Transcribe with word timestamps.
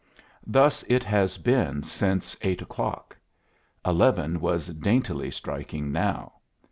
Thus 0.47 0.81
it 0.87 1.03
has 1.03 1.37
been 1.37 1.83
since 1.83 2.35
eight 2.41 2.63
o'clock. 2.63 3.15
Eleven 3.85 4.39
was 4.39 4.65
daintily 4.69 5.29
striking 5.29 5.91
now. 5.91 6.33